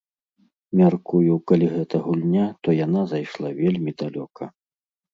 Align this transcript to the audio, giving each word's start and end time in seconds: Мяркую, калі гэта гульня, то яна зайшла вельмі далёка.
Мяркую, 0.79 1.35
калі 1.51 1.69
гэта 1.75 1.95
гульня, 2.07 2.49
то 2.65 2.69
яна 2.85 3.01
зайшла 3.15 3.55
вельмі 3.63 3.99
далёка. 4.05 4.43